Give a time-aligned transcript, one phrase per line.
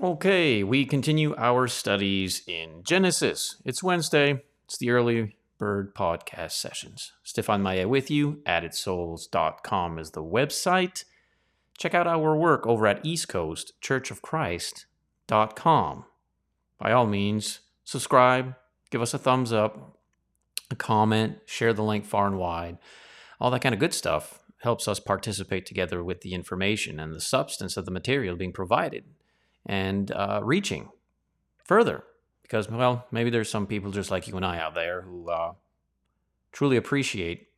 [0.00, 3.56] Okay, we continue our studies in Genesis.
[3.64, 4.44] It's Wednesday.
[4.66, 7.14] It's the early bird podcast sessions.
[7.24, 8.40] Stefan Maya with you.
[8.46, 11.02] AddedSouls.com is the website.
[11.76, 13.34] Check out our work over at East
[13.80, 16.04] Church of Christ.com.
[16.78, 18.54] By all means, subscribe,
[18.90, 19.98] give us a thumbs up,
[20.70, 22.78] a comment, share the link far and wide.
[23.40, 27.20] All that kind of good stuff helps us participate together with the information and the
[27.20, 29.02] substance of the material being provided
[29.68, 30.88] and uh, reaching
[31.64, 32.02] further.
[32.42, 35.52] Because, well, maybe there's some people just like you and I out there who uh,
[36.50, 37.48] truly appreciate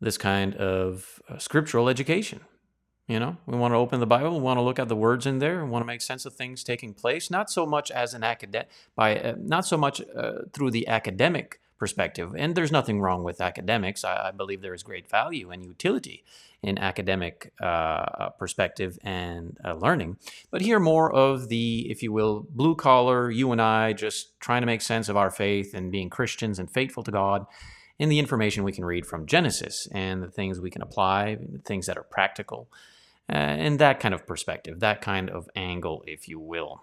[0.00, 2.40] this kind of uh, scriptural education.
[3.08, 5.26] You know, we want to open the Bible, we want to look at the words
[5.26, 8.14] in there, we want to make sense of things taking place, not so much as
[8.14, 12.34] an academic, by uh, not so much uh, through the academic perspective.
[12.36, 14.04] And there's nothing wrong with academics.
[14.04, 16.24] I, I believe there is great value and utility
[16.62, 20.16] in academic uh, perspective and uh, learning.
[20.50, 24.62] But here, more of the, if you will, blue collar, you and I just trying
[24.62, 27.46] to make sense of our faith and being Christians and faithful to God
[27.98, 31.86] in the information we can read from Genesis and the things we can apply, things
[31.86, 32.68] that are practical,
[33.28, 36.82] uh, and that kind of perspective, that kind of angle, if you will.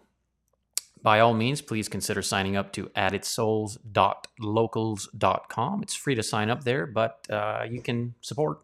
[1.04, 5.84] By all means, please consider signing up to addedsouls.locals.com.
[5.84, 8.62] It's free to sign up there, but uh, you can support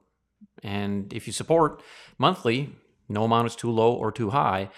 [0.63, 1.81] and if you support
[2.17, 2.75] monthly,
[3.07, 4.69] no amount is too low or too high.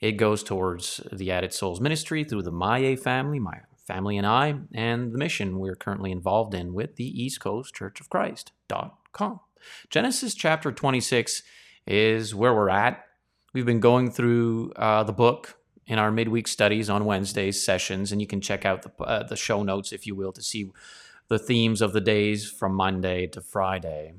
[0.00, 4.54] It goes towards the Added Souls Ministry through the Maye family, my family and I,
[4.74, 9.40] and the mission we're currently involved in with the East Coast Church of Christ.com.
[9.90, 11.42] Genesis chapter 26
[11.86, 13.04] is where we're at.
[13.54, 18.20] We've been going through uh, the book in our midweek studies on Wednesdays sessions, and
[18.20, 20.70] you can check out the, uh, the show notes, if you will, to see
[21.28, 24.14] the themes of the days from Monday to Friday.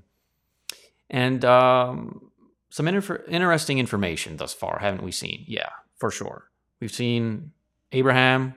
[1.09, 2.31] And um,
[2.69, 5.45] some inter- interesting information thus far, haven't we seen?
[5.47, 6.49] Yeah, for sure.
[6.79, 7.51] We've seen
[7.91, 8.55] Abraham,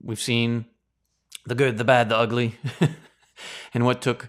[0.00, 0.66] we've seen
[1.46, 2.56] the good, the bad, the ugly,
[3.74, 4.28] and what took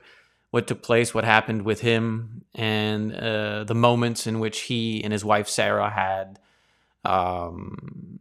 [0.51, 5.11] what took place, what happened with him, and uh, the moments in which he and
[5.11, 6.37] his wife Sarah had
[7.03, 8.12] um,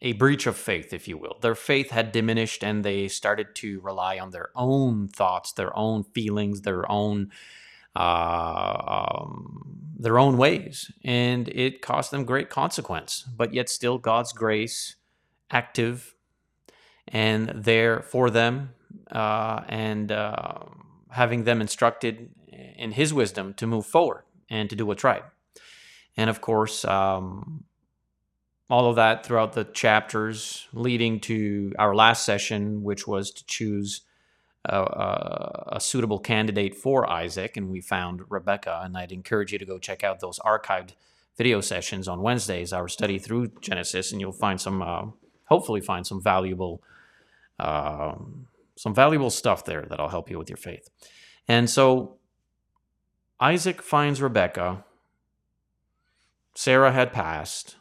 [0.00, 1.38] a breach of faith, if you will.
[1.40, 6.04] Their faith had diminished, and they started to rely on their own thoughts, their own
[6.04, 7.30] feelings, their own
[7.96, 13.24] uh, um, their own ways, and it cost them great consequence.
[13.36, 14.94] But yet, still, God's grace
[15.50, 16.14] active
[17.08, 18.74] and there for them,
[19.10, 20.60] uh, and uh,
[21.10, 22.30] having them instructed
[22.76, 25.24] in His wisdom to move forward and to do what's right.
[26.16, 27.64] And of course, um,
[28.70, 34.02] all of that throughout the chapters leading to our last session, which was to choose
[34.64, 38.80] a, a, suitable candidate for Isaac, and we found Rebecca.
[38.84, 40.90] And I'd encourage you to go check out those archived
[41.36, 45.06] video sessions on Wednesdays, our study through Genesis, and you'll find some, uh,
[45.46, 46.82] hopefully, find some valuable,
[47.58, 48.16] uh,
[48.76, 50.90] some valuable stuff there that'll help you with your faith.
[51.46, 52.16] And so,
[53.40, 54.84] Isaac finds Rebecca.
[56.54, 57.76] Sarah had passed.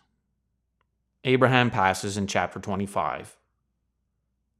[1.28, 3.38] Abraham passes in chapter 25.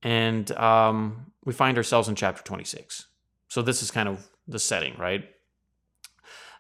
[0.04, 3.08] And um, we find ourselves in chapter 26.
[3.48, 5.30] So this is kind of the setting, right?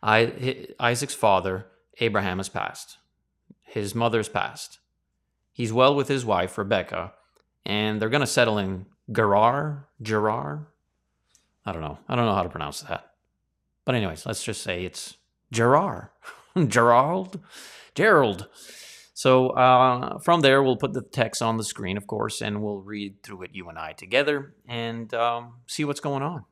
[0.01, 1.67] I, Isaac's father,
[1.99, 2.97] Abraham, has passed.
[3.63, 4.79] His mother's passed.
[5.51, 7.11] He's well with his wife, Rebecca,
[7.65, 10.67] and they're going to settle in Gerar, Gerar.
[11.65, 11.99] I don't know.
[12.07, 13.11] I don't know how to pronounce that.
[13.83, 15.17] But anyways, let's just say it's
[15.51, 16.11] Gerar.
[16.67, 17.41] Gerald?
[17.93, 18.47] Gerald.
[19.17, 22.81] So uh, from there, we'll put the text on the screen, of course, and we'll
[22.81, 26.45] read through it, you and I together, and um, see what's going on.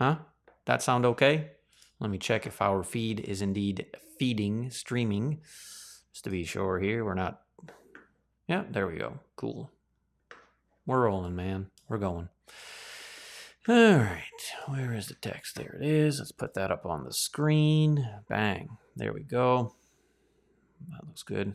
[0.00, 0.16] Huh?
[0.64, 1.50] That sound okay?
[2.00, 3.88] Let me check if our feed is indeed
[4.18, 5.40] feeding, streaming,
[6.10, 7.04] just to be sure here.
[7.04, 7.42] We're not.
[8.46, 9.20] Yeah, there we go.
[9.36, 9.70] Cool.
[10.86, 11.66] We're rolling, man.
[11.90, 12.30] We're going.
[13.68, 14.22] All right.
[14.64, 15.56] Where is the text?
[15.56, 16.20] There it is.
[16.20, 18.08] Let's put that up on the screen.
[18.30, 18.78] Bang.
[18.96, 19.74] There we go.
[20.90, 21.52] That looks good.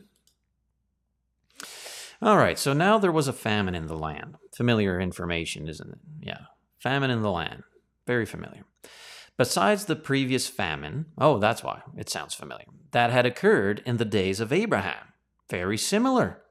[2.24, 4.38] All right, so now there was a famine in the land.
[4.56, 6.00] Familiar information, isn't it?
[6.22, 6.40] Yeah,
[6.80, 7.64] famine in the land.
[8.08, 8.64] Very familiar.
[9.36, 14.06] Besides the previous famine, oh, that's why it sounds familiar, that had occurred in the
[14.06, 15.08] days of Abraham.
[15.50, 16.42] Very similar.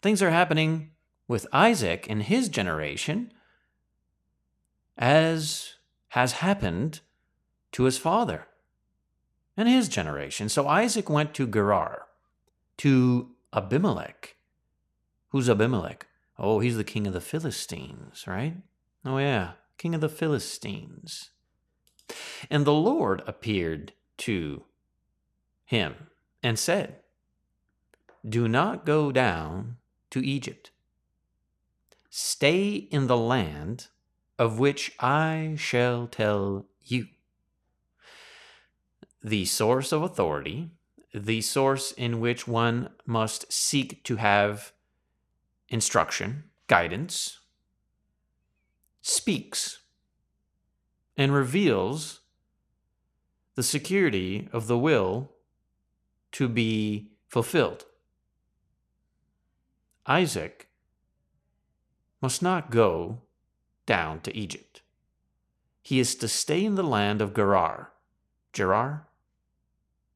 [0.00, 0.92] Things are happening
[1.28, 3.34] with Isaac in his generation
[4.96, 5.74] as
[6.08, 7.00] has happened
[7.72, 8.46] to his father
[9.54, 10.48] and his generation.
[10.48, 12.06] So Isaac went to Gerar,
[12.78, 14.36] to Abimelech.
[15.30, 16.06] Who's Abimelech?
[16.38, 18.56] Oh, he's the king of the Philistines, right?
[19.04, 21.30] Oh, yeah, king of the Philistines.
[22.50, 24.64] And the Lord appeared to
[25.64, 25.94] him
[26.42, 26.96] and said,
[28.28, 29.76] do not go down
[30.10, 30.70] to Egypt.
[32.10, 33.88] Stay in the land
[34.38, 37.06] of which I shall tell you.
[39.22, 40.70] The source of authority,
[41.12, 44.72] the source in which one must seek to have
[45.68, 47.38] instruction, guidance,
[49.02, 49.80] speaks
[51.16, 52.20] and reveals
[53.54, 55.32] the security of the will
[56.32, 57.84] to be fulfilled.
[60.06, 60.68] Isaac
[62.22, 63.22] must not go
[63.86, 64.82] down to Egypt.
[65.82, 67.92] He is to stay in the land of Gerar.
[68.52, 69.08] Gerar?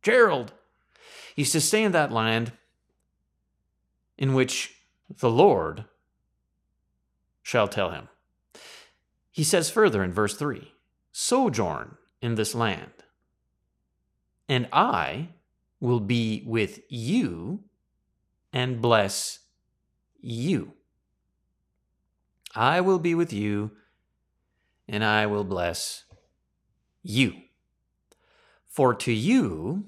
[0.02, 0.52] Gerald!
[1.34, 2.52] He's to stay in that land
[4.16, 4.76] in which
[5.18, 5.84] the Lord
[7.42, 8.08] shall tell him.
[9.30, 10.72] He says further in verse 3
[11.10, 12.92] Sojourn in this land,
[14.48, 15.30] and I
[15.80, 17.64] will be with you
[18.52, 19.40] and bless
[20.20, 20.72] you.
[22.54, 23.72] I will be with you
[24.86, 26.04] and I will bless
[27.02, 27.34] you.
[28.68, 29.86] For to you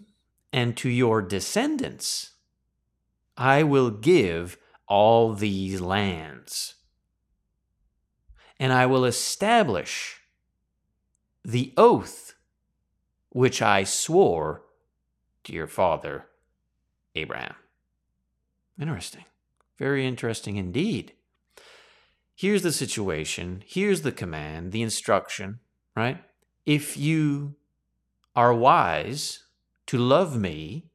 [0.56, 2.32] and to your descendants
[3.36, 4.56] I will give
[4.88, 6.76] all these lands,
[8.58, 10.22] and I will establish
[11.44, 12.34] the oath
[13.28, 14.62] which I swore
[15.44, 16.24] to your father
[17.14, 17.56] Abraham.
[18.80, 19.26] Interesting.
[19.78, 21.12] Very interesting indeed.
[22.34, 23.62] Here's the situation.
[23.66, 25.60] Here's the command, the instruction,
[25.94, 26.24] right?
[26.64, 27.56] If you
[28.34, 29.42] are wise
[29.86, 30.90] to love me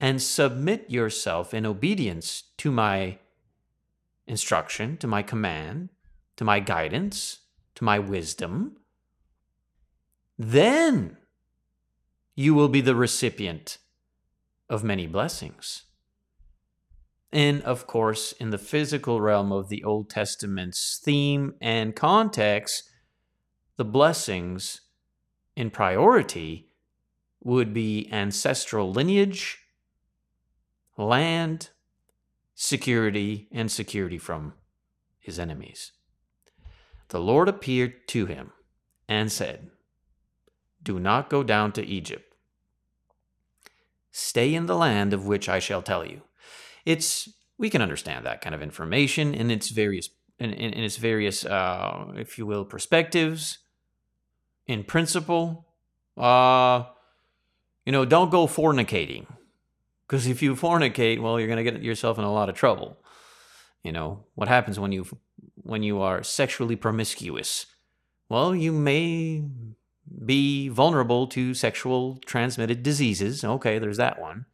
[0.00, 3.18] and submit yourself in obedience to my
[4.26, 5.88] instruction, to my command,
[6.36, 7.40] to my guidance,
[7.74, 8.76] to my wisdom,
[10.38, 11.16] then
[12.34, 13.78] you will be the recipient
[14.68, 15.84] of many blessings.
[17.32, 22.84] And of course, in the physical realm of the Old Testament's theme and context,
[23.76, 24.82] the blessings
[25.54, 26.65] in priority
[27.46, 29.60] would be ancestral lineage,
[30.96, 31.70] land,
[32.56, 34.52] security, and security from
[35.20, 35.92] his enemies.
[37.10, 38.50] The Lord appeared to him
[39.08, 39.70] and said,
[40.82, 42.34] Do not go down to Egypt.
[44.10, 46.22] Stay in the land of which I shall tell you.
[46.84, 47.28] It's
[47.58, 50.10] we can understand that kind of information in its various
[50.40, 53.58] in, in, in its various uh, if you will perspectives.
[54.66, 55.68] In principle,
[56.16, 56.86] uh,
[57.86, 59.26] you know, don't go fornicating
[60.06, 62.98] because if you fornicate, well, you're going to get yourself in a lot of trouble.
[63.82, 65.06] You know what happens when you
[65.62, 67.66] when you are sexually promiscuous?
[68.28, 69.44] Well, you may
[70.24, 73.44] be vulnerable to sexual transmitted diseases.
[73.44, 74.46] Okay, there's that one.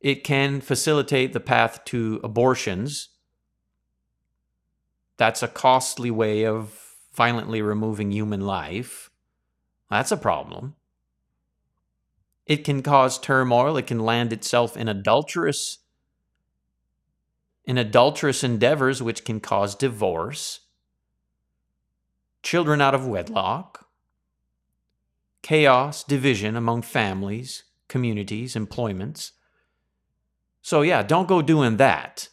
[0.00, 3.08] It can facilitate the path to abortions.
[5.16, 9.10] That's a costly way of violently removing human life.
[9.90, 10.74] That's a problem.
[12.46, 13.76] It can cause turmoil.
[13.76, 15.78] It can land itself in adulterous
[17.66, 20.60] in adulterous endeavors which can cause divorce
[22.44, 23.88] children out of wedlock,
[25.42, 29.32] chaos, division among families, communities, employments.
[30.62, 32.28] So, yeah, don't go doing that.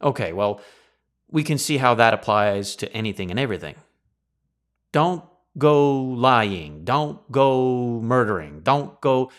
[0.00, 0.60] Okay, well,
[1.28, 3.74] we can see how that applies to anything and everything.
[4.92, 5.24] Don't
[5.60, 6.84] go lying.
[6.84, 8.62] Don't go murdering.
[8.62, 9.30] Don't go.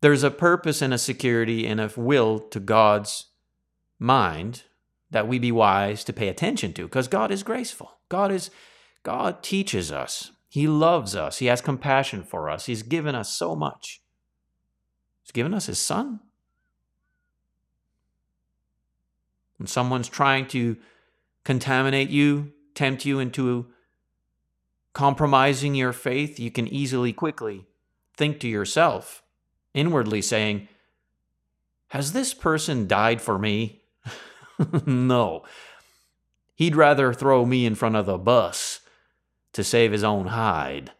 [0.00, 3.26] There's a purpose and a security and a will to God's
[3.98, 4.62] mind
[5.10, 7.98] that we be wise to pay attention to because God is graceful.
[8.08, 8.50] God is
[9.02, 10.30] God teaches us.
[10.48, 11.38] He loves us.
[11.38, 12.66] He has compassion for us.
[12.66, 14.00] He's given us so much.
[15.22, 16.20] He's given us his son.
[19.56, 20.76] When someone's trying to
[21.44, 23.66] contaminate you, tempt you into
[24.94, 27.66] compromising your faith, you can easily, quickly
[28.16, 29.22] think to yourself,
[29.74, 30.68] inwardly saying,
[31.88, 33.82] Has this person died for me?
[34.86, 35.44] no.
[36.54, 38.80] He'd rather throw me in front of the bus
[39.52, 40.92] to save his own hide.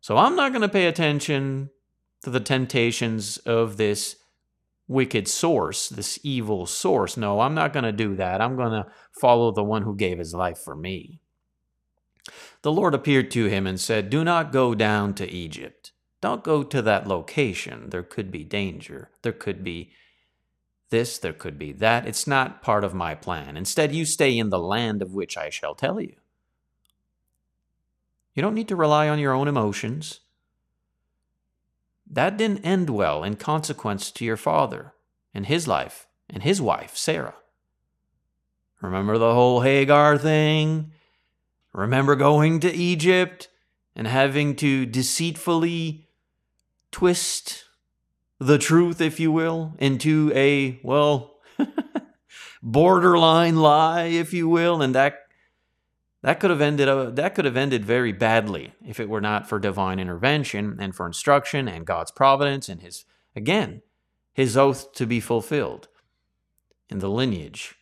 [0.00, 1.70] So I'm not going to pay attention
[2.22, 4.16] to the temptations of this
[4.88, 7.16] wicked source, this evil source.
[7.16, 8.40] No, I'm not going to do that.
[8.40, 8.86] I'm going to
[9.20, 11.20] follow the one who gave his life for me.
[12.62, 15.92] The Lord appeared to him and said, Do not go down to Egypt.
[16.20, 17.90] Don't go to that location.
[17.90, 19.10] There could be danger.
[19.22, 19.92] There could be
[20.90, 22.06] this, there could be that.
[22.06, 23.56] It's not part of my plan.
[23.56, 26.14] Instead, you stay in the land of which I shall tell you.
[28.34, 30.20] You don't need to rely on your own emotions.
[32.08, 34.94] that didn't end well in consequence to your father
[35.34, 37.34] and his life and his wife, Sarah.
[38.80, 40.92] Remember the whole Hagar thing?
[41.76, 43.48] Remember going to Egypt
[43.94, 46.08] and having to deceitfully
[46.90, 47.64] twist
[48.40, 51.36] the truth, if you will, into a, well,
[52.62, 55.18] borderline lie, if you will, and that
[56.22, 59.46] that could have ended uh, that could have ended very badly if it were not
[59.46, 63.04] for divine intervention and for instruction and God's providence and his
[63.36, 63.82] again
[64.32, 65.88] his oath to be fulfilled
[66.88, 67.74] in the lineage.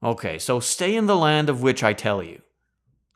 [0.00, 2.40] Okay, so stay in the land of which I tell you.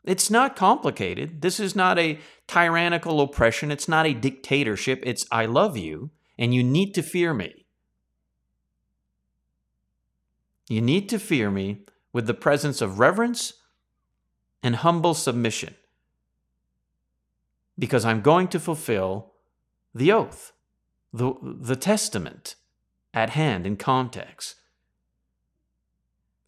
[0.03, 1.41] It's not complicated.
[1.41, 3.71] This is not a tyrannical oppression.
[3.71, 5.01] It's not a dictatorship.
[5.05, 7.65] It's I love you and you need to fear me.
[10.67, 13.53] You need to fear me with the presence of reverence
[14.61, 15.75] and humble submission
[17.77, 19.33] because I'm going to fulfill
[19.93, 20.53] the oath,
[21.11, 22.55] the, the testament
[23.13, 24.55] at hand in context.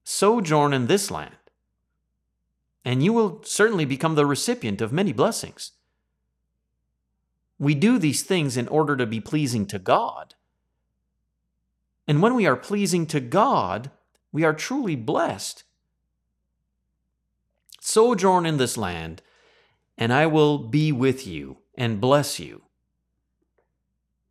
[0.03, 1.35] Sojourn in this land,
[2.85, 5.71] and you will certainly become the recipient of many blessings.
[7.59, 10.35] We do these things in order to be pleasing to God.
[12.07, 13.91] And when we are pleasing to God,
[14.31, 15.63] we are truly blessed
[17.85, 19.21] Sojourn in this land,
[19.95, 22.63] and I will be with you and bless you.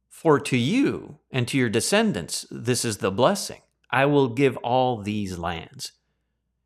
[0.09, 3.63] For to you and to your descendants, this is the blessing.
[3.93, 5.93] I will give all these lands.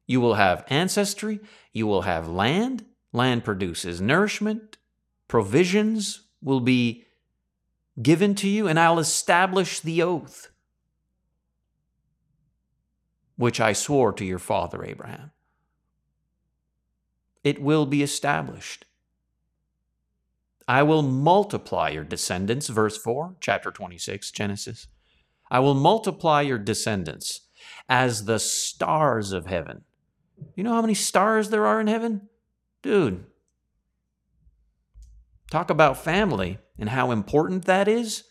[0.09, 1.38] You will have ancestry,
[1.73, 2.85] you will have land.
[3.12, 4.77] Land produces nourishment,
[5.29, 7.05] provisions will be
[8.03, 10.50] given to you, and I'll establish the oath
[13.37, 15.31] which I swore to your father Abraham
[17.49, 18.85] it will be established.
[20.67, 24.87] I will multiply your descendants, verse 4, chapter 26, Genesis.
[25.50, 27.41] I will multiply your descendants
[27.88, 29.85] as the stars of heaven.
[30.54, 32.28] You know how many stars there are in heaven?
[32.83, 33.25] Dude,
[35.50, 38.25] talk about family and how important that is.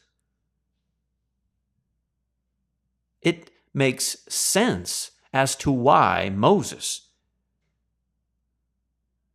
[3.22, 7.08] It makes sense as to why Moses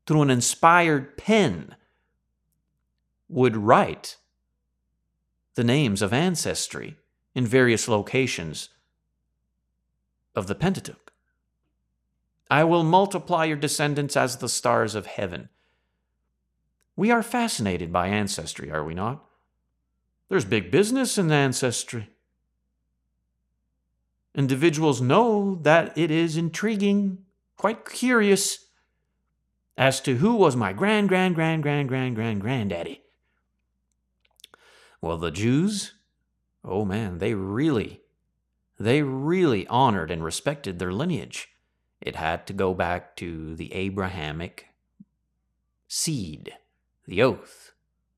[0.07, 1.77] through an inspired pen,
[3.29, 4.19] would write
[5.55, 6.97] the names of ancestry
[7.35, 8.69] in various locations
[10.35, 11.12] of the Pentateuch.
[12.53, 15.49] I will multiply your descendants as the stars of heaven.
[16.97, 19.25] We are fascinated by ancestry, are we not?
[20.29, 22.11] There's big business in ancestry.
[24.35, 27.25] Individuals know that it is intriguing,
[27.57, 28.67] quite curious,
[29.79, 33.01] as to who was my grand, grand, grand, grand, grand, grand, granddaddy.
[35.01, 35.95] Well, the Jews,
[36.63, 38.03] oh man, they really,
[38.79, 41.49] they really honored and respected their lineage.
[42.03, 44.67] It had to go back to the Abrahamic
[45.87, 46.53] seed,
[47.07, 47.73] the oath.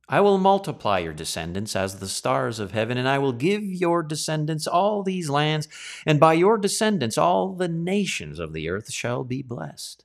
[0.09, 4.03] I will multiply your descendants as the stars of heaven, and I will give your
[4.03, 5.69] descendants all these lands,
[6.07, 10.05] and by your descendants all the nations of the earth shall be blessed.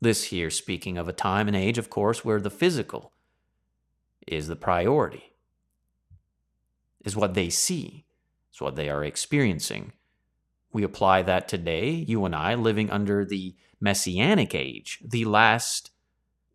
[0.00, 3.12] This here speaking of a time and age, of course, where the physical
[4.26, 5.34] is the priority,
[7.04, 8.04] is what they see,
[8.52, 9.92] is what they are experiencing.
[10.72, 15.90] We apply that today, you and I, living under the messianic age, the last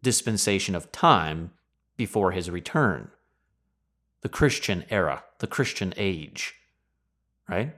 [0.01, 1.51] dispensation of time
[1.97, 3.11] before his return,
[4.21, 6.55] the Christian era, the Christian age,
[7.47, 7.75] right?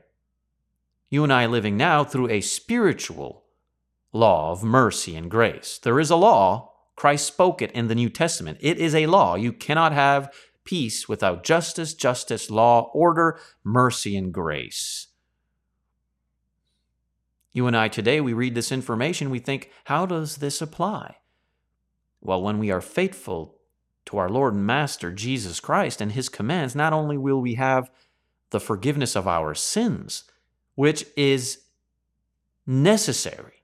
[1.09, 3.43] You and I living now through a spiritual
[4.13, 5.79] law of mercy and grace.
[5.81, 6.73] There is a law.
[6.95, 8.59] Christ spoke it in the New Testament.
[8.61, 9.35] It is a law.
[9.35, 15.07] You cannot have peace without justice, justice, law, order, mercy, and grace.
[17.51, 21.17] You and I today, we read this information, we think, how does this apply?
[22.21, 23.55] Well, when we are faithful
[24.05, 27.89] to our Lord and Master Jesus Christ and His commands, not only will we have
[28.51, 30.23] the forgiveness of our sins,
[30.75, 31.63] which is
[32.65, 33.63] necessary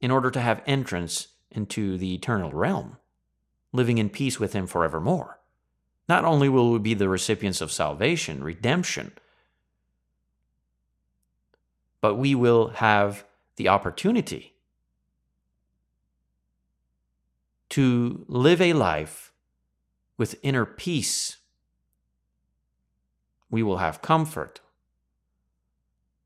[0.00, 2.96] in order to have entrance into the eternal realm,
[3.72, 5.40] living in peace with Him forevermore.
[6.08, 9.12] Not only will we be the recipients of salvation, redemption,
[12.00, 13.24] but we will have
[13.56, 14.54] the opportunity
[17.70, 19.32] to live a life
[20.16, 21.38] with inner peace.
[23.50, 24.60] We will have comfort.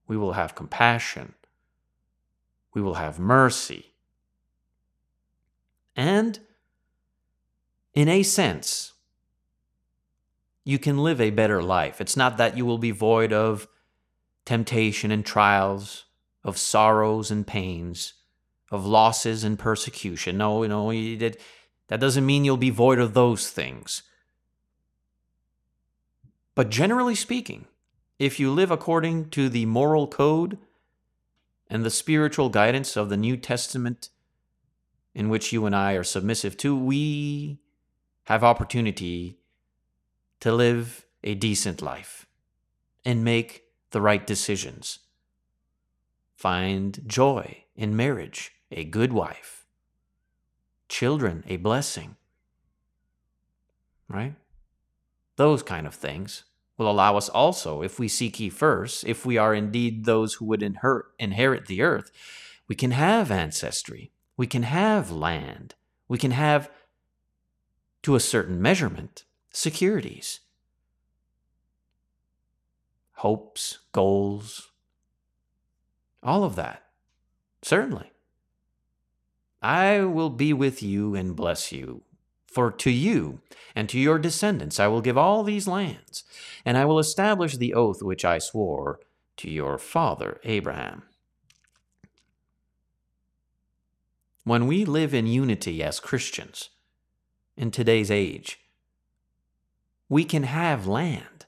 [0.06, 1.34] We will have compassion
[2.72, 3.92] we will have mercy.
[5.96, 6.38] And
[7.94, 8.92] in a sense,
[10.64, 12.00] you can live a better life.
[12.00, 13.66] It's not that you will be void of
[14.44, 16.04] temptation and trials,
[16.42, 18.14] of sorrows and pains,
[18.70, 20.38] of losses and persecution.
[20.38, 21.36] No, no, that,
[21.88, 24.02] that doesn't mean you'll be void of those things.
[26.54, 27.66] But generally speaking,
[28.18, 30.58] if you live according to the moral code
[31.68, 34.10] and the spiritual guidance of the New Testament
[35.14, 37.58] in which you and I are submissive to, we
[38.24, 39.38] have opportunity
[40.40, 42.26] to live a decent life
[43.04, 45.00] and make the right decisions.
[46.36, 49.66] Find joy in marriage, a good wife,
[50.88, 52.16] children, a blessing,
[54.08, 54.34] right?
[55.36, 56.44] Those kind of things
[56.76, 60.46] will allow us also, if we seek ye first, if we are indeed those who
[60.46, 62.10] would inherit, inherit the earth,
[62.68, 65.74] we can have ancestry, we can have land,
[66.08, 66.70] we can have,
[68.02, 70.40] to a certain measurement, securities,
[73.20, 74.70] hopes, goals,
[76.22, 76.82] all of that.
[77.60, 78.10] Certainly.
[79.60, 82.02] I will be with you and bless you.
[82.46, 83.42] For to you
[83.76, 86.24] and to your descendants I will give all these lands,
[86.64, 89.00] and I will establish the oath which I swore
[89.36, 91.02] to your father Abraham.
[94.44, 96.70] When we live in unity as Christians
[97.54, 98.60] in today's age,
[100.08, 101.39] we can have land.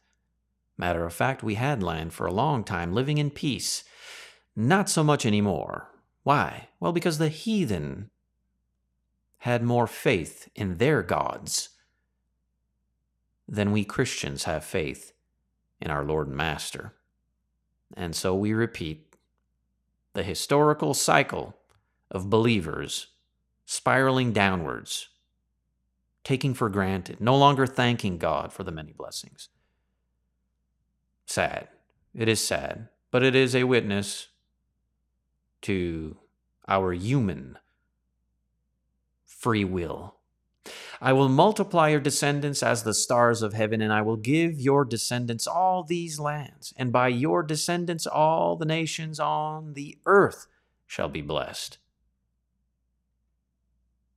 [0.82, 3.84] Matter of fact, we had land for a long time, living in peace.
[4.56, 5.92] Not so much anymore.
[6.24, 6.70] Why?
[6.80, 8.10] Well, because the heathen
[9.38, 11.68] had more faith in their gods
[13.46, 15.12] than we Christians have faith
[15.80, 16.94] in our Lord and Master.
[17.96, 19.14] And so we repeat
[20.14, 21.54] the historical cycle
[22.10, 23.06] of believers
[23.66, 25.10] spiraling downwards,
[26.24, 29.48] taking for granted, no longer thanking God for the many blessings.
[31.32, 31.68] Sad.
[32.14, 34.28] It is sad, but it is a witness
[35.62, 36.18] to
[36.68, 37.56] our human
[39.24, 40.16] free will.
[41.00, 44.84] I will multiply your descendants as the stars of heaven, and I will give your
[44.84, 50.48] descendants all these lands, and by your descendants all the nations on the earth
[50.86, 51.78] shall be blessed.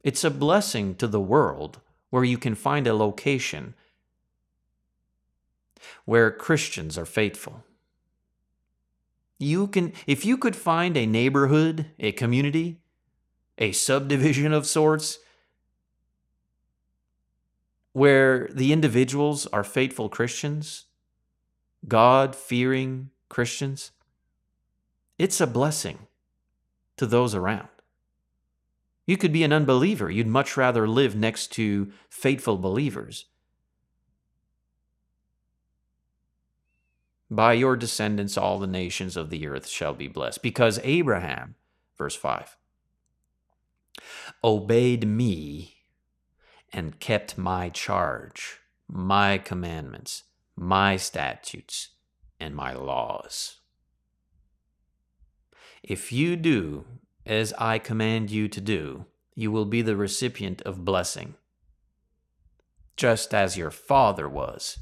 [0.03, 3.73] It's a blessing to the world where you can find a location
[6.05, 7.63] where Christians are faithful.
[9.37, 12.79] You can if you could find a neighborhood, a community
[13.57, 15.19] a subdivision of sorts
[17.93, 20.85] where the individuals are faithful Christians,
[21.87, 23.91] God fearing Christians,
[25.17, 25.99] it's a blessing
[26.97, 27.69] to those around.
[29.07, 30.09] You could be an unbeliever.
[30.09, 33.25] You'd much rather live next to faithful believers.
[37.29, 40.41] By your descendants, all the nations of the earth shall be blessed.
[40.43, 41.55] Because Abraham,
[41.97, 42.55] verse 5,
[44.43, 45.75] obeyed me
[46.71, 50.23] and kept my charge, my commandments,
[50.55, 51.89] my statutes,
[52.39, 53.57] and my laws.
[55.81, 56.85] If you do
[57.25, 61.35] as I command you to do, you will be the recipient of blessing,
[62.95, 64.79] just as your father was,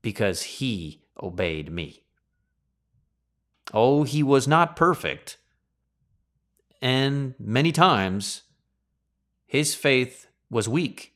[0.00, 2.04] because he obeyed me.
[3.72, 5.38] Oh, he was not perfect
[6.82, 8.42] and many times,
[9.46, 11.14] his faith was weak,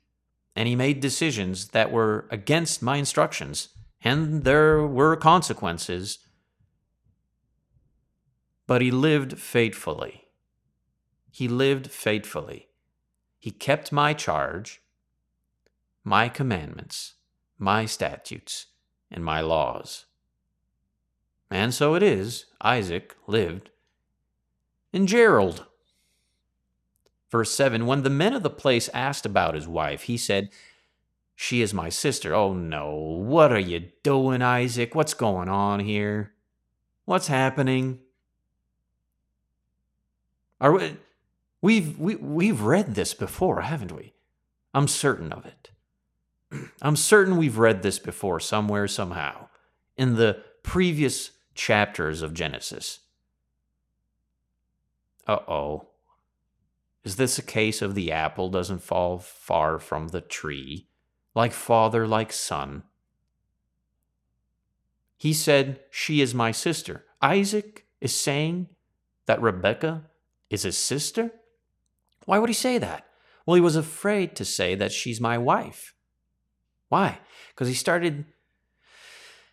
[0.55, 3.71] and he made decisions that were against my instructions,
[4.03, 6.21] and there were consequences.
[8.69, 10.29] But he lived faithfully.
[11.33, 12.69] He lived faithfully.
[13.41, 14.83] He kept my charge,
[16.05, 17.15] my commandments,
[17.59, 18.67] my statutes,
[19.11, 20.07] and my laws.
[21.51, 23.71] And so it is, Isaac lived
[24.97, 25.67] and Gerald.
[27.31, 30.51] Verse 7 When the men of the place asked about his wife, he said,
[31.35, 32.35] She is my sister.
[32.35, 34.95] Oh no, what are you doing, Isaac?
[34.95, 36.33] What's going on here?
[37.05, 38.01] What's happening?
[40.61, 40.97] Are we,
[41.61, 44.15] we've we, we've read this before, haven't we?
[44.73, 45.71] I'm certain of it.
[46.81, 49.49] I'm certain we've read this before somewhere somehow
[49.97, 53.01] in the previous chapters of Genesis.
[55.27, 55.89] Uh oh.
[57.05, 60.89] Is this a case of the apple doesn't fall far from the tree,
[61.35, 62.83] like father, like son?
[65.17, 67.05] He said, She is my sister.
[67.23, 68.69] Isaac is saying
[69.27, 70.05] that Rebecca
[70.51, 71.31] is his sister?
[72.25, 73.07] Why would he say that?
[73.47, 75.95] Well, he was afraid to say that she's my wife.
[76.97, 77.19] Why?
[77.51, 78.25] Because he started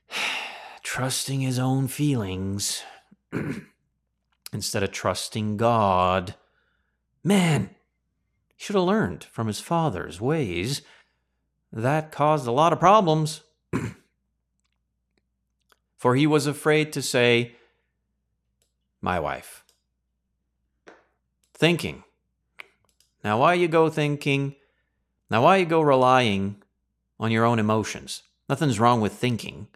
[0.81, 2.81] trusting his own feelings
[4.53, 6.35] instead of trusting God.
[7.21, 7.71] Man,
[8.55, 10.83] he should have learned from his father's ways.
[11.69, 13.41] That caused a lot of problems.
[15.97, 17.57] For he was afraid to say,
[19.01, 19.65] My wife.
[21.53, 22.05] Thinking.
[23.21, 24.55] Now, why you go thinking?
[25.29, 26.62] Now, why you go relying
[27.19, 28.23] on your own emotions?
[28.49, 29.67] Nothing's wrong with thinking.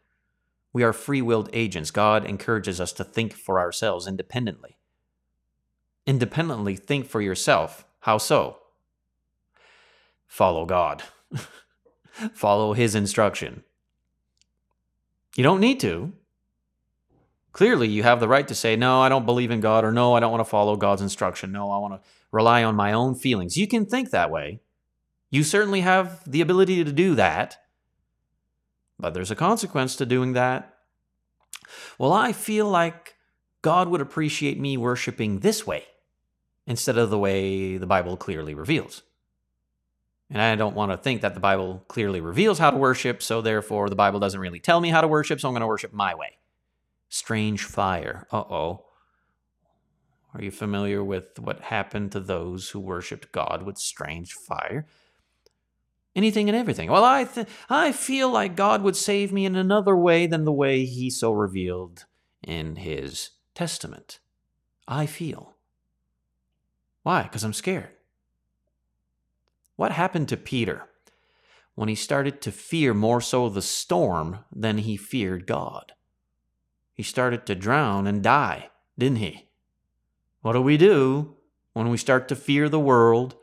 [0.73, 1.91] We are free willed agents.
[1.91, 4.77] God encourages us to think for ourselves independently.
[6.05, 7.85] Independently think for yourself.
[8.01, 8.57] How so?
[10.27, 11.03] Follow God,
[12.33, 13.63] follow His instruction.
[15.35, 16.13] You don't need to.
[17.53, 20.13] Clearly, you have the right to say, No, I don't believe in God, or No,
[20.13, 21.51] I don't want to follow God's instruction.
[21.51, 23.57] No, I want to rely on my own feelings.
[23.57, 24.59] You can think that way.
[25.29, 27.57] You certainly have the ability to do that.
[28.99, 30.73] But there's a consequence to doing that.
[31.97, 33.15] Well, I feel like
[33.61, 35.83] God would appreciate me worshiping this way
[36.65, 39.03] instead of the way the Bible clearly reveals.
[40.29, 43.41] And I don't want to think that the Bible clearly reveals how to worship, so
[43.41, 45.93] therefore the Bible doesn't really tell me how to worship, so I'm going to worship
[45.93, 46.37] my way.
[47.07, 48.27] Strange fire.
[48.31, 48.85] Uh oh.
[50.33, 54.85] Are you familiar with what happened to those who worshiped God with strange fire?
[56.17, 56.89] Anything and everything.
[56.89, 60.51] Well, I, th- I feel like God would save me in another way than the
[60.51, 62.05] way He so revealed
[62.41, 64.17] in His Testament.
[64.87, 65.57] I feel.
[67.03, 67.21] Why?
[67.21, 67.91] Because I'm scared.
[69.75, 70.85] What happened to Peter
[71.75, 75.93] when he started to fear more so the storm than he feared God?
[76.95, 79.49] He started to drown and die, didn't he?
[80.41, 81.35] What do we do
[81.73, 83.35] when we start to fear the world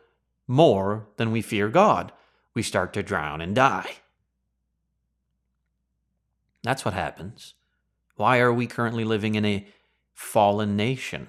[0.48, 2.10] more than we fear God?
[2.54, 3.96] We start to drown and die.
[6.62, 7.54] That's what happens.
[8.16, 9.66] Why are we currently living in a
[10.14, 11.28] fallen nation?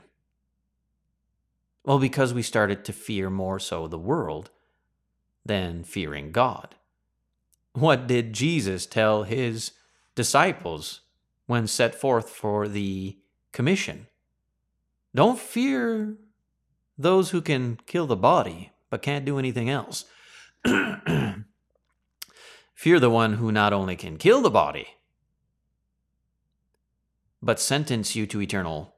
[1.84, 4.50] Well, because we started to fear more so the world
[5.46, 6.76] than fearing God.
[7.74, 9.72] What did Jesus tell his
[10.16, 11.02] disciples
[11.46, 13.18] when set forth for the
[13.52, 14.08] commission?
[15.14, 16.16] Don't fear
[16.98, 20.06] those who can kill the body but can't do anything else.
[22.74, 24.88] fear the one who not only can kill the body,
[27.42, 28.96] but sentence you to eternal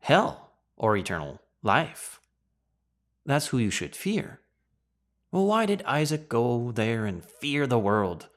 [0.00, 2.20] hell or eternal life.
[3.24, 4.40] That's who you should fear.
[5.30, 8.28] Well, why did Isaac go there and fear the world?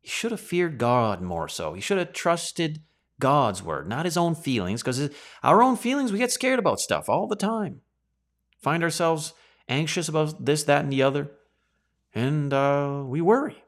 [0.00, 1.74] He should have feared God more so.
[1.74, 2.82] He should have trusted
[3.20, 5.10] God's word, not his own feelings, because
[5.42, 7.82] our own feelings, we get scared about stuff all the time.
[8.60, 9.34] Find ourselves
[9.68, 11.30] anxious about this, that, and the other,
[12.14, 13.62] and uh, we worry.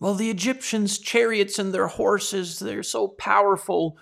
[0.00, 3.98] Well, the Egyptians' chariots and their horses, they're so powerful.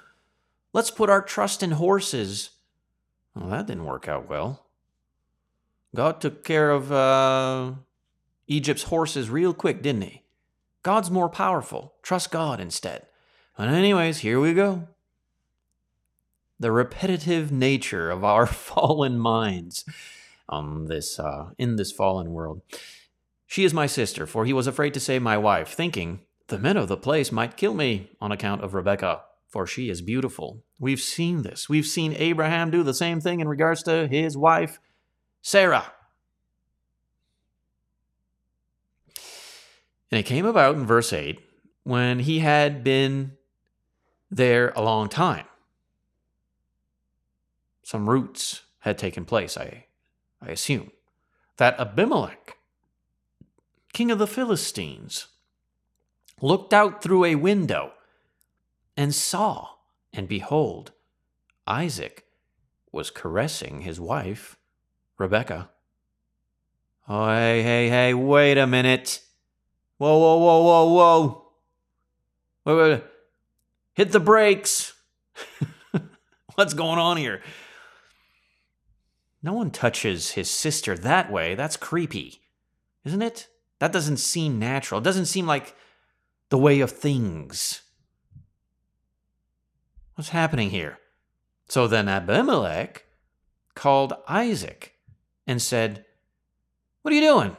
[0.73, 2.51] Let's put our trust in horses.
[3.35, 4.66] Well, that didn't work out well.
[5.94, 7.73] God took care of uh,
[8.47, 10.23] Egypt's horses real quick, didn't he?
[10.83, 11.94] God's more powerful.
[12.03, 13.07] Trust God instead.
[13.57, 14.87] And, anyways, here we go.
[16.61, 19.85] The repetitive nature of our fallen minds
[20.49, 22.63] on this uh, in this fallen world.
[23.47, 26.77] She is my sister, for he was afraid to say my wife, thinking, The men
[26.77, 30.63] of the place might kill me on account of Rebekah, for she is beautiful.
[30.79, 31.69] We've seen this.
[31.69, 34.79] We've seen Abraham do the same thing in regards to his wife,
[35.41, 35.93] Sarah.
[40.11, 41.41] And it came about in verse 8
[41.85, 43.33] when he had been
[44.31, 45.47] there a long time.
[47.83, 49.87] Some roots had taken place, I,
[50.40, 50.92] I assume,
[51.57, 52.57] that Abimelech,
[53.92, 55.27] king of the Philistines,
[56.40, 57.92] looked out through a window
[58.96, 59.70] and saw,
[60.12, 60.92] and behold,
[61.66, 62.24] Isaac
[62.92, 64.57] was caressing his wife
[65.18, 65.70] Rebecca.
[67.09, 69.20] Oh, hey, hey, hey, wait a minute.
[69.96, 71.44] Whoa, whoa, whoa, whoa, whoa.
[72.64, 73.05] Wait, wait.
[73.94, 74.92] Hit the brakes.
[76.55, 77.42] What's going on here?
[79.42, 81.55] No one touches his sister that way.
[81.55, 82.42] That's creepy,
[83.05, 83.48] isn't it?
[83.79, 85.01] That doesn't seem natural.
[85.01, 85.74] It doesn't seem like
[86.48, 87.83] the way of things.
[90.14, 90.98] What's happening here?
[91.68, 93.05] So then Abimelech
[93.74, 94.94] called Isaac
[95.46, 96.05] and said,
[97.03, 97.57] What are you doing?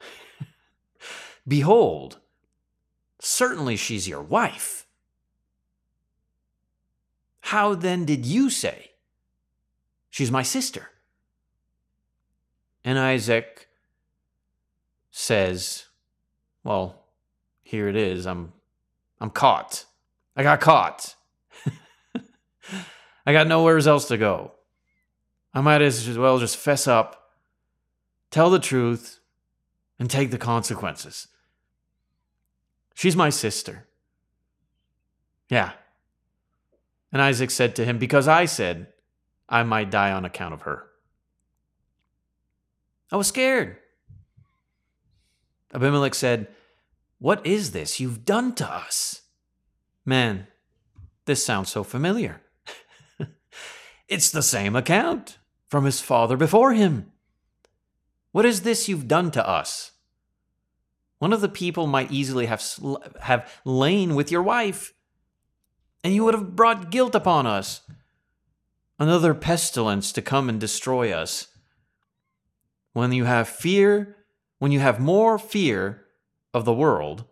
[1.48, 2.20] Behold,
[3.20, 4.86] certainly she's your wife.
[7.40, 8.92] How then did you say,
[10.14, 10.90] She's my sister?
[12.84, 13.66] And Isaac
[15.10, 15.86] says,
[16.62, 17.02] Well,
[17.64, 18.24] here it is.
[18.24, 18.52] I'm
[19.20, 19.86] I'm caught.
[20.36, 21.16] I got caught.
[23.26, 24.52] I got nowhere else to go.
[25.52, 27.32] I might as well just fess up,
[28.30, 29.18] tell the truth,
[29.98, 31.26] and take the consequences.
[32.94, 33.88] She's my sister.
[35.48, 35.72] Yeah.
[37.10, 38.93] And Isaac said to him, Because I said
[39.48, 40.84] I might die on account of her.
[43.12, 43.76] I was scared.
[45.72, 46.48] Abimelech said,
[47.18, 49.22] What is this you've done to us?
[50.04, 50.46] Man,
[51.26, 52.42] this sounds so familiar.
[54.08, 57.12] it's the same account from his father before him.
[58.32, 59.92] What is this you've done to us?
[61.18, 64.92] One of the people might easily have, sl- have lain with your wife,
[66.02, 67.80] and you would have brought guilt upon us.
[68.98, 71.48] Another pestilence to come and destroy us.
[72.92, 74.16] When you have fear,
[74.58, 76.06] when you have more fear
[76.52, 77.24] of the world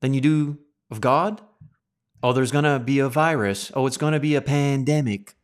[0.00, 0.58] than you do
[0.90, 1.40] of God,
[2.22, 3.72] oh, there's going to be a virus.
[3.74, 5.34] Oh, it's going to be a pandemic.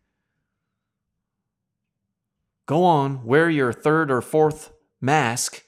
[2.67, 5.65] Go on, wear your third or fourth mask.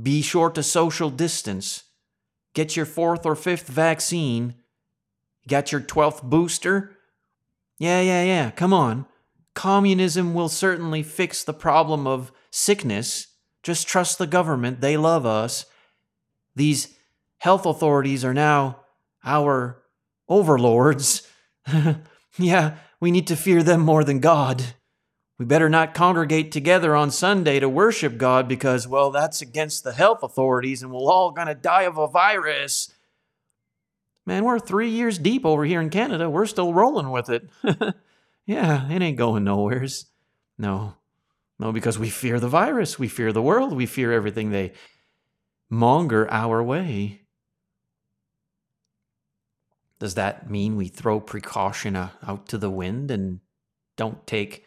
[0.00, 1.84] Be sure to social distance.
[2.52, 4.54] Get your fourth or fifth vaccine.
[5.48, 6.95] Got your 12th booster?
[7.78, 9.06] Yeah, yeah, yeah, come on.
[9.54, 13.28] Communism will certainly fix the problem of sickness.
[13.62, 15.66] Just trust the government, they love us.
[16.54, 16.94] These
[17.38, 18.80] health authorities are now
[19.24, 19.82] our
[20.28, 21.28] overlords.
[22.38, 24.62] yeah, we need to fear them more than God.
[25.38, 29.92] We better not congregate together on Sunday to worship God because, well, that's against the
[29.92, 32.90] health authorities and we're all to die of a virus.
[34.26, 36.28] Man, we're three years deep over here in Canada.
[36.28, 37.48] We're still rolling with it.
[38.46, 40.06] yeah, it ain't going nowheres.
[40.58, 40.94] No,
[41.60, 42.98] no, because we fear the virus.
[42.98, 43.72] We fear the world.
[43.72, 44.72] We fear everything they
[45.70, 47.22] monger our way.
[49.98, 53.40] Does that mean we throw precaution out to the wind and
[53.96, 54.64] don't take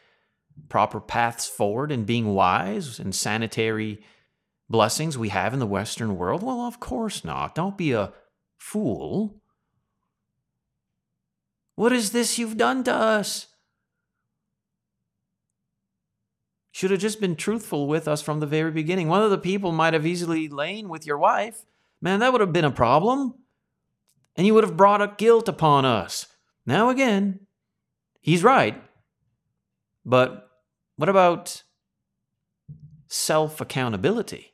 [0.70, 4.02] proper paths forward and being wise and sanitary
[4.70, 6.42] blessings we have in the Western world?
[6.42, 7.56] Well, of course not.
[7.56, 8.14] Don't be a
[8.58, 9.42] fool.
[11.80, 13.48] What is this you've done to us?
[16.72, 19.08] Should have just been truthful with us from the very beginning.
[19.08, 21.64] One of the people might have easily lain with your wife.
[22.02, 23.34] Man, that would have been a problem.
[24.36, 26.28] And you would have brought a guilt upon us.
[26.66, 27.48] Now, again,
[28.20, 28.84] he's right.
[30.04, 30.50] But
[30.98, 31.64] what about
[33.08, 34.52] self accountability?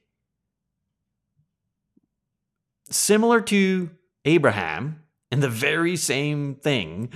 [2.91, 3.89] Similar to
[4.25, 5.04] Abraham
[5.35, 7.09] and the very same thing,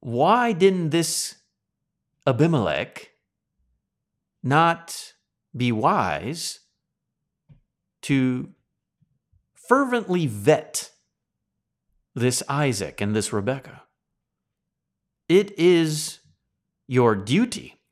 [0.00, 1.34] why didn't this
[2.26, 3.10] Abimelech
[4.42, 5.12] not
[5.54, 6.60] be wise
[8.00, 8.48] to
[9.68, 10.92] fervently vet
[12.14, 13.82] this Isaac and this Rebecca?
[15.28, 16.20] It is
[16.86, 17.82] your duty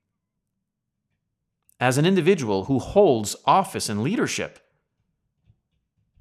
[1.78, 4.58] as an individual who holds office and leadership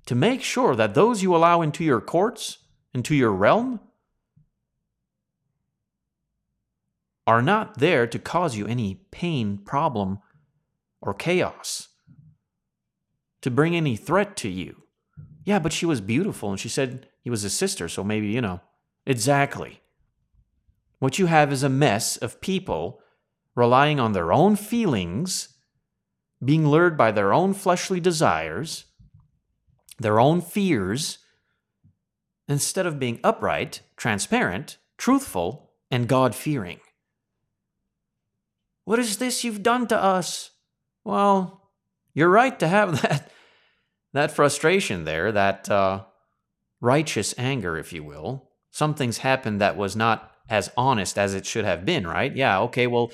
[0.08, 2.58] to make sure that those you allow into your courts,
[2.94, 3.80] into your realm,
[7.28, 10.20] are not there to cause you any pain, problem,
[11.02, 11.90] or chaos,
[13.42, 14.84] to bring any threat to you.
[15.46, 18.42] Yeah, but she was beautiful and she said he was a sister, so maybe, you
[18.42, 18.62] know.
[19.06, 19.82] Exactly.
[21.00, 23.00] What you have is a mess of people
[23.56, 25.50] relying on their own feelings
[26.44, 28.86] being lured by their own fleshly desires,
[30.00, 31.20] their own fears,
[32.48, 36.80] instead of being upright, transparent, truthful, and God fearing.
[38.86, 40.52] What is this you've done to us?
[41.04, 41.70] Well,
[42.14, 43.32] you're right to have that,
[44.14, 46.04] that frustration there, that uh,
[46.80, 48.50] righteous anger, if you will.
[48.72, 52.36] Something's happened that was not as honest as it should have been, right?
[52.36, 53.12] Yeah, okay, well,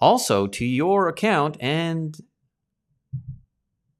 [0.00, 2.16] also to your account and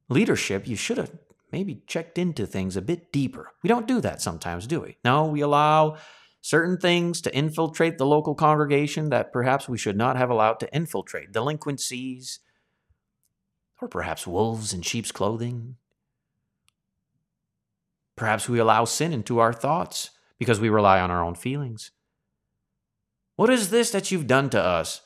[0.09, 1.11] leadership, you should have
[1.57, 3.55] maybe checked into things a bit deeper.
[3.63, 4.99] We don't do that sometimes, do we?
[5.03, 5.97] No, we allow
[6.43, 10.75] certain things to infiltrate the local congregation that perhaps we should not have allowed to
[10.75, 12.41] infiltrate delinquencies,
[13.81, 15.77] or perhaps wolves in sheep's clothing.
[18.17, 21.91] Perhaps we allow sin into our thoughts because we rely on our own feelings.
[23.37, 25.01] What is this that you've done to us?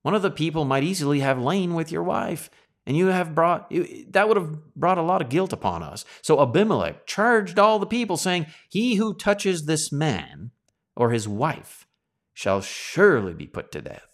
[0.00, 2.48] One of the people might easily have lain with your wife
[2.86, 3.70] and you have brought
[4.10, 6.04] that would have brought a lot of guilt upon us.
[6.22, 10.50] So Abimelech charged all the people, saying, He who touches this man
[10.96, 11.86] or his wife
[12.32, 14.06] shall surely be put to death.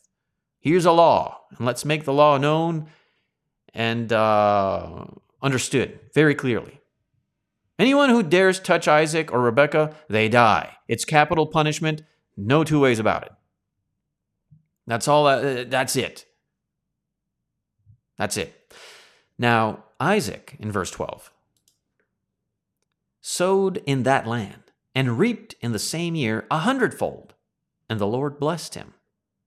[0.61, 2.87] Here's a law, and let's make the law known
[3.73, 5.05] and uh,
[5.43, 6.81] understood very clearly.
[7.79, 10.77] Anyone who dares touch Isaac or Rebekah, they die.
[10.87, 12.03] It's capital punishment,
[12.37, 13.33] no two ways about it.
[14.87, 15.27] That's all.
[15.27, 16.27] Uh, that's it.
[18.19, 18.60] That's it.
[19.41, 21.33] Now, Isaac, in verse 12,
[23.23, 27.33] sowed in that land and reaped in the same year a hundredfold,
[27.89, 28.93] and the Lord blessed him.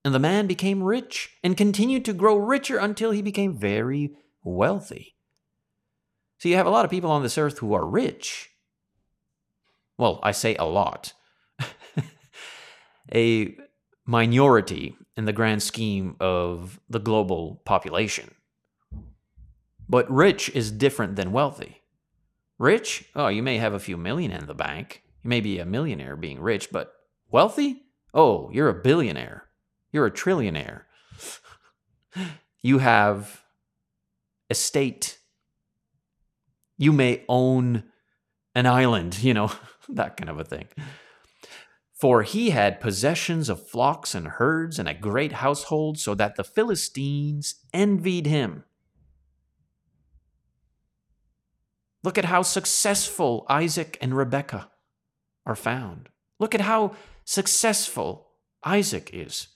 [0.04, 5.14] And the man became rich and continued to grow richer until he became very wealthy.
[6.40, 8.50] So you have a lot of people on this earth who are rich.
[10.00, 11.14] Well, I say a lot.
[13.14, 13.56] a
[14.08, 18.34] minority in the grand scheme of the global population.
[19.88, 21.82] But rich is different than wealthy.
[22.58, 25.04] Rich, oh, you may have a few million in the bank.
[25.24, 26.94] You may be a millionaire being rich, but
[27.30, 27.84] wealthy?
[28.14, 29.46] Oh, you're a billionaire.
[29.92, 30.84] You're a trillionaire.
[32.62, 33.44] you have
[34.50, 35.20] estate.
[36.78, 37.84] You may own
[38.56, 39.52] an island, you know,
[39.90, 40.68] that kind of a thing.
[41.94, 46.44] For he had possessions of flocks and herds and a great household, so that the
[46.44, 48.66] Philistines envied him.
[52.04, 54.70] Look at how successful Isaac and Rebekah
[55.46, 56.10] are found.
[56.40, 58.28] Look at how successful
[58.64, 59.48] Isaac is.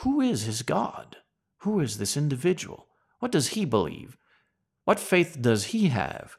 [0.00, 1.16] Who is his God?
[1.62, 2.86] Who is this individual?
[3.18, 4.16] What does he believe?
[4.84, 6.36] What faith does he have?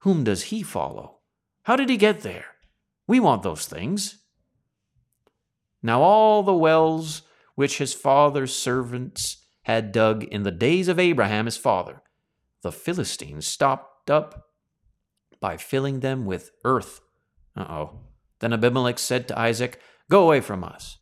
[0.00, 1.18] Whom does he follow?
[1.64, 2.46] How did he get there?
[3.06, 4.18] We want those things.
[5.82, 7.22] Now, all the wells
[7.54, 12.02] which his father's servants had dug in the days of Abraham his father,
[12.62, 14.45] the Philistines stopped up
[15.40, 17.00] by filling them with earth.
[17.56, 18.00] Uh oh.
[18.40, 20.98] Then Abimelech said to Isaac, Go away from us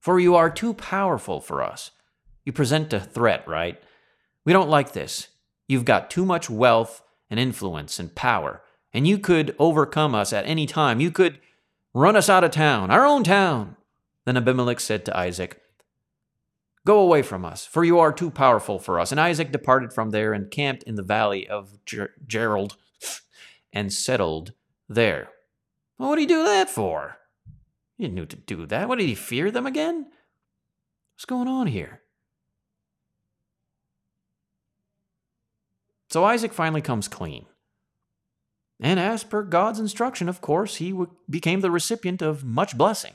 [0.00, 1.90] for you are too powerful for us.
[2.44, 3.80] You present a threat, right?
[4.44, 5.28] We don't like this.
[5.68, 8.62] You've got too much wealth and influence and power,
[8.92, 11.00] and you could overcome us at any time.
[11.00, 11.38] You could
[11.94, 13.76] run us out of town, our own town.
[14.24, 15.60] Then Abimelech said to Isaac,
[16.86, 19.12] Go away from us, for you are too powerful for us.
[19.12, 22.68] And Isaac departed from there and camped in the valley of Ger- Gerar
[23.72, 24.52] and settled
[24.88, 25.28] there.
[25.98, 27.18] Well, what did he do that for?
[27.96, 28.88] He didn't need to do that.
[28.88, 30.06] What did he fear them again?
[31.14, 32.00] What's going on here?
[36.08, 37.46] So Isaac finally comes clean.
[38.80, 43.14] And as per God's instruction, of course, he w- became the recipient of much blessing.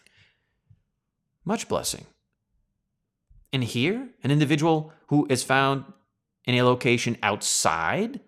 [1.43, 2.05] Much blessing.
[3.51, 5.85] And here, an individual who is found
[6.45, 8.19] in a location outside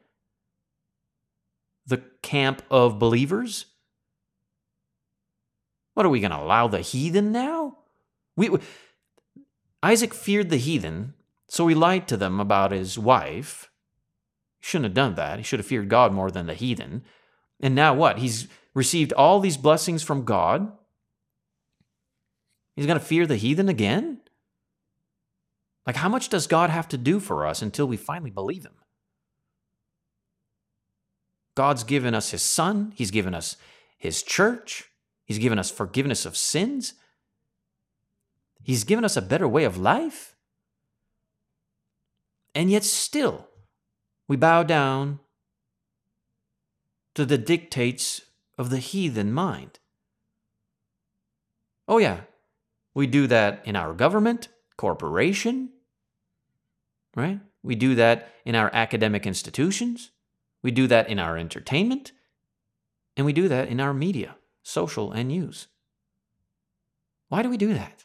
[1.88, 3.66] the camp of believers
[5.98, 7.80] what are we going to allow the heathen now?
[8.36, 8.60] We, we,
[9.82, 11.16] Isaac feared the heathen,
[11.48, 13.72] so he lied to them about his wife.
[14.60, 15.40] He shouldn't have done that.
[15.40, 17.02] He should have feared God more than the heathen.
[17.60, 18.20] And now what?
[18.20, 20.72] He's received all these blessings from God.
[22.76, 24.20] He's going to fear the heathen again?
[25.88, 28.76] Like, how much does God have to do for us until we finally believe Him?
[31.58, 33.58] God's given us His Son, He's given us
[33.98, 34.92] His church,
[35.26, 36.94] He's given us forgiveness of sins.
[38.62, 40.36] He's given us a better way of life.
[42.54, 43.48] And yet, still,
[44.28, 45.20] we bow down
[47.16, 48.22] to the dictates
[48.58, 49.80] of the heathen mind.
[51.88, 52.22] Oh, yeah,
[52.94, 55.70] we do that in our government, corporation,
[57.16, 57.40] right?
[57.64, 60.12] We do that in our academic institutions.
[60.64, 62.12] We do that in our entertainment.
[63.16, 64.36] And we do that in our media
[64.68, 65.68] social, and news.
[67.30, 68.04] Why do we do that?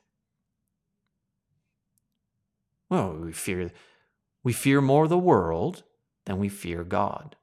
[2.88, 3.72] Well, we fear
[4.44, 5.82] we fear more the world
[6.24, 7.36] than we fear God.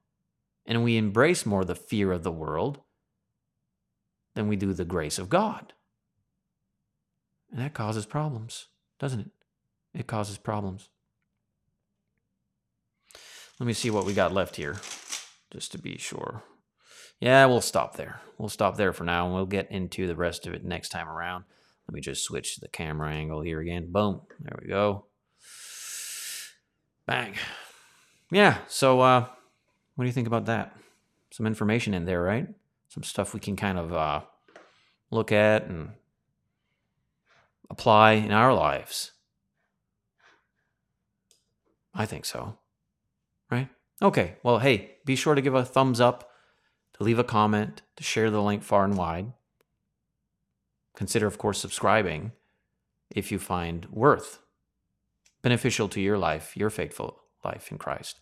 [0.65, 2.79] And we embrace more the fear of the world
[4.35, 5.73] than we do the grace of God.
[7.51, 8.67] And that causes problems,
[8.99, 9.31] doesn't it?
[9.93, 10.89] It causes problems.
[13.59, 14.77] Let me see what we got left here,
[15.51, 16.43] just to be sure.
[17.19, 18.21] Yeah, we'll stop there.
[18.37, 21.09] We'll stop there for now, and we'll get into the rest of it next time
[21.09, 21.43] around.
[21.87, 23.91] Let me just switch the camera angle here again.
[23.91, 24.21] Boom.
[24.39, 25.05] There we go.
[27.05, 27.33] Bang.
[28.31, 29.25] Yeah, so uh,
[29.95, 30.77] what do you think about that?
[31.31, 32.47] Some information in there, right?
[32.89, 34.21] Some stuff we can kind of uh,
[35.09, 35.93] look at and
[37.69, 39.11] apply in our lives.
[41.93, 42.58] I think so.
[44.01, 46.29] Okay, well, hey, be sure to give a thumbs up
[46.99, 49.31] to leave a comment, to share the link far and wide.
[50.95, 52.33] Consider, of course, subscribing
[53.09, 54.39] if you find worth
[55.41, 58.19] beneficial to your life, your faithful life in Christ.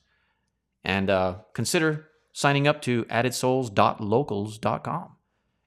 [0.83, 5.15] And uh, consider signing up to addedsouls.locals.com.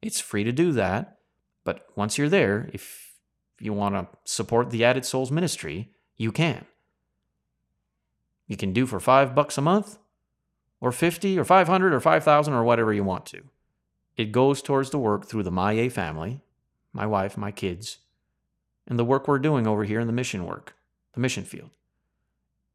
[0.00, 1.18] It's free to do that,
[1.64, 3.14] but once you're there, if
[3.58, 6.64] you want to support the Added Souls ministry, you can.
[8.46, 9.98] You can do for five bucks a month,
[10.80, 13.42] or 50, or 500, or 5,000, or whatever you want to.
[14.16, 16.40] It goes towards the work through the Maye family,
[16.92, 17.98] my wife, my kids,
[18.86, 20.74] and the work we're doing over here in the mission work,
[21.14, 21.70] the mission field.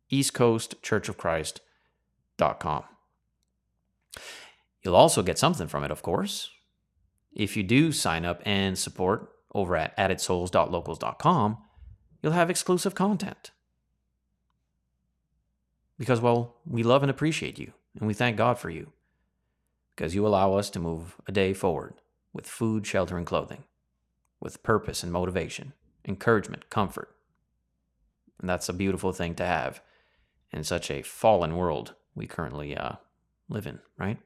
[0.10, 2.84] East Coast Church of Christ.com.
[4.84, 6.52] You'll also get something from it, of course.
[7.34, 11.58] If you do sign up and support over at addedsouls.locals.com,
[12.22, 13.52] you'll have exclusive content.
[15.98, 18.92] Because, well, we love and appreciate you, and we thank God for you.
[19.96, 21.96] Because you allow us to move a day forward
[22.34, 23.64] with food, shelter, and clothing,
[24.42, 25.74] with purpose and motivation,
[26.06, 27.16] encouragement, comfort.
[28.40, 29.82] And that's a beautiful thing to have
[30.52, 32.94] in such a fallen world we currently uh,
[33.50, 34.18] live in, right?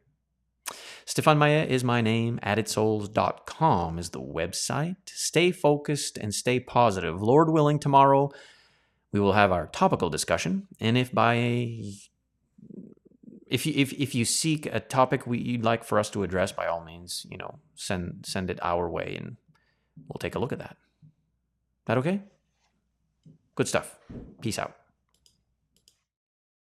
[1.05, 2.39] Stefan Maya is my name.
[2.43, 4.97] AddedSouls.com is the website.
[5.07, 7.22] Stay focused and stay positive.
[7.22, 8.32] Lord willing, tomorrow
[9.11, 10.67] we will have our topical discussion.
[10.80, 11.82] And if by
[13.50, 16.52] if you if, if you seek a topic we, you'd like for us to address,
[16.52, 19.38] by all means, you know, send send it our way and
[20.08, 20.78] we'll take a look at that.
[21.88, 22.22] That okay?
[23.56, 23.97] Good stuff.
[24.39, 24.79] Peace out.